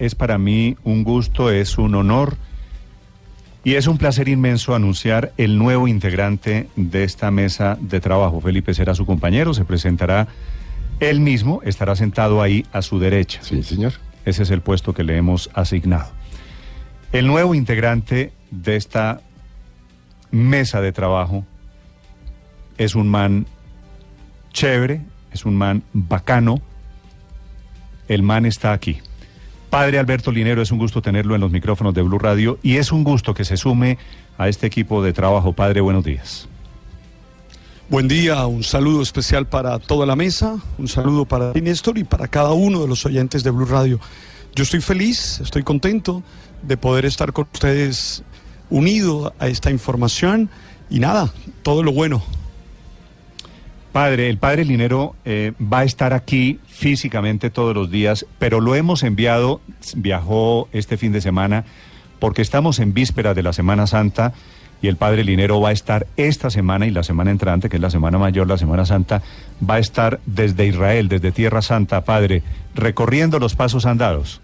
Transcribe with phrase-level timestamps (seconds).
[0.00, 2.38] Es para mí un gusto, es un honor
[3.64, 8.40] y es un placer inmenso anunciar el nuevo integrante de esta mesa de trabajo.
[8.40, 10.26] Felipe será su compañero, se presentará
[11.00, 13.40] él mismo, estará sentado ahí a su derecha.
[13.42, 13.92] Sí, señor.
[14.24, 16.10] Ese es el puesto que le hemos asignado.
[17.12, 19.20] El nuevo integrante de esta
[20.30, 21.44] mesa de trabajo
[22.78, 23.44] es un man
[24.54, 26.62] chévere, es un man bacano.
[28.08, 29.00] El man está aquí.
[29.70, 32.90] Padre Alberto Linero, es un gusto tenerlo en los micrófonos de Blue Radio y es
[32.90, 33.98] un gusto que se sume
[34.36, 35.52] a este equipo de trabajo.
[35.52, 36.48] Padre, buenos días.
[37.88, 42.04] Buen día, un saludo especial para toda la mesa, un saludo para ti, Néstor, y
[42.04, 44.00] para cada uno de los oyentes de Blue Radio.
[44.56, 46.24] Yo estoy feliz, estoy contento
[46.62, 48.24] de poder estar con ustedes
[48.70, 50.50] unido a esta información
[50.88, 52.22] y nada, todo lo bueno.
[53.92, 58.76] Padre, el padre Linero eh, va a estar aquí físicamente todos los días, pero lo
[58.76, 59.60] hemos enviado,
[59.96, 61.64] viajó este fin de semana,
[62.20, 64.32] porque estamos en víspera de la Semana Santa
[64.80, 67.82] y el padre Linero va a estar esta semana y la semana entrante, que es
[67.82, 69.22] la Semana Mayor, la Semana Santa,
[69.68, 72.42] va a estar desde Israel, desde Tierra Santa, Padre,
[72.74, 74.40] recorriendo los pasos andados.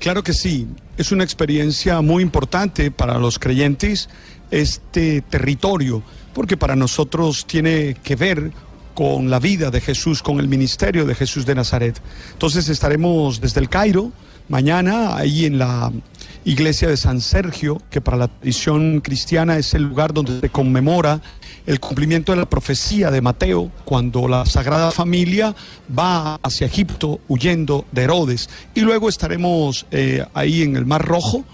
[0.00, 4.08] Claro que sí, es una experiencia muy importante para los creyentes
[4.50, 6.02] este territorio
[6.38, 8.52] porque para nosotros tiene que ver
[8.94, 12.00] con la vida de Jesús, con el ministerio de Jesús de Nazaret.
[12.32, 14.12] Entonces estaremos desde el Cairo,
[14.48, 15.90] mañana, ahí en la
[16.44, 21.20] iglesia de San Sergio, que para la tradición cristiana es el lugar donde se conmemora
[21.66, 25.56] el cumplimiento de la profecía de Mateo, cuando la Sagrada Familia
[25.98, 28.48] va hacia Egipto huyendo de Herodes.
[28.76, 31.44] Y luego estaremos eh, ahí en el Mar Rojo,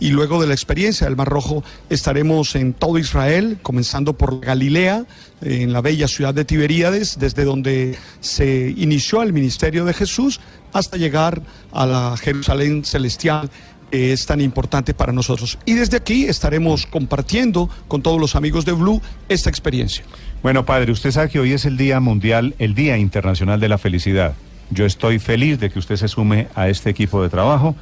[0.00, 5.04] y luego de la experiencia del Mar Rojo estaremos en todo Israel, comenzando por Galilea,
[5.40, 10.40] en la bella ciudad de Tiberíades, desde donde se inició el ministerio de Jesús,
[10.72, 11.42] hasta llegar
[11.72, 13.50] a la Jerusalén celestial
[13.90, 15.58] que es tan importante para nosotros.
[15.64, 20.04] Y desde aquí estaremos compartiendo con todos los amigos de Blue esta experiencia.
[20.42, 23.78] Bueno, padre, usted sabe que hoy es el Día Mundial, el Día Internacional de la
[23.78, 24.34] Felicidad.
[24.70, 27.74] Yo estoy feliz de que usted se sume a este equipo de trabajo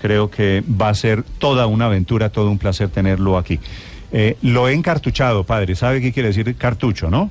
[0.00, 3.60] creo que va a ser toda una aventura, todo un placer tenerlo aquí.
[4.12, 5.74] Eh, lo he encartuchado, padre.
[5.74, 7.30] ¿Sabe qué quiere decir cartucho, no?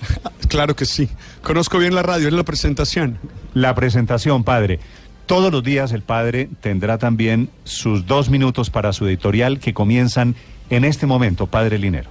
[0.48, 1.08] Claro que sí.
[1.42, 3.18] Conozco bien la radio, es la presentación.
[3.52, 4.78] La presentación, padre.
[5.26, 10.36] Todos los días el padre tendrá también sus dos minutos para su editorial que comienzan
[10.70, 12.10] en este momento, padre Linero.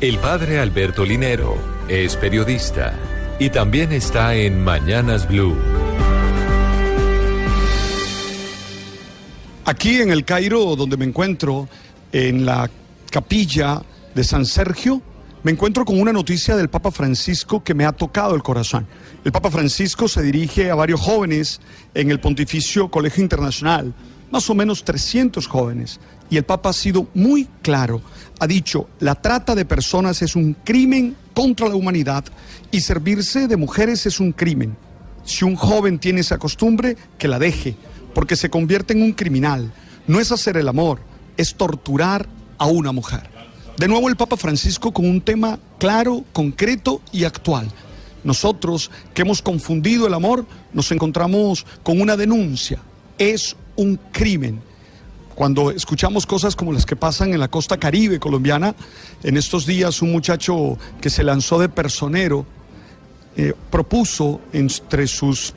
[0.00, 1.56] El padre Alberto Linero
[1.88, 2.94] es periodista
[3.38, 5.56] y también está en Mañanas Blue.
[9.66, 11.70] Aquí en el Cairo, donde me encuentro,
[12.12, 12.70] en la
[13.10, 13.80] capilla
[14.14, 15.00] de San Sergio,
[15.42, 18.86] me encuentro con una noticia del Papa Francisco que me ha tocado el corazón.
[19.24, 21.62] El Papa Francisco se dirige a varios jóvenes
[21.94, 23.94] en el Pontificio Colegio Internacional,
[24.30, 25.98] más o menos 300 jóvenes,
[26.28, 28.02] y el Papa ha sido muy claro.
[28.40, 32.22] Ha dicho, la trata de personas es un crimen contra la humanidad
[32.70, 34.76] y servirse de mujeres es un crimen.
[35.24, 37.76] Si un joven tiene esa costumbre, que la deje
[38.14, 39.72] porque se convierte en un criminal.
[40.06, 41.00] No es hacer el amor,
[41.36, 43.28] es torturar a una mujer.
[43.76, 47.68] De nuevo el Papa Francisco con un tema claro, concreto y actual.
[48.22, 52.80] Nosotros que hemos confundido el amor, nos encontramos con una denuncia.
[53.18, 54.62] Es un crimen.
[55.34, 58.76] Cuando escuchamos cosas como las que pasan en la costa caribe colombiana,
[59.24, 62.46] en estos días un muchacho que se lanzó de personero
[63.36, 65.54] eh, propuso entre sus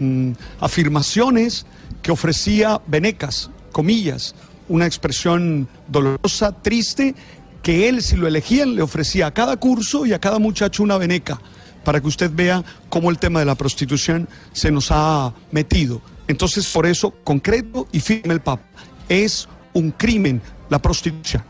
[0.00, 1.66] mm, afirmaciones
[2.02, 4.34] que ofrecía venecas, comillas,
[4.68, 7.14] una expresión dolorosa, triste,
[7.62, 10.98] que él, si lo elegían, le ofrecía a cada curso y a cada muchacho una
[10.98, 11.40] veneca,
[11.84, 16.00] para que usted vea cómo el tema de la prostitución se nos ha metido.
[16.28, 18.64] Entonces, por eso, concreto y firme el Papa,
[19.08, 21.49] es un crimen la prostitución.